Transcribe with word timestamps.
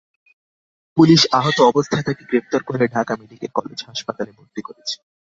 Police 0.97 1.21
আহত 1.39 1.57
অবস্থায় 1.71 2.05
তাঁকে 2.07 2.23
গ্রেপ্তার 2.25 2.61
করে 2.63 2.85
ঢাকা 2.87 3.13
মেডিকেল 3.21 3.51
কলেজ 3.57 3.79
হাসপাতালে 3.87 4.31
ভর্তি 4.37 4.61
করেছে। 4.67 4.95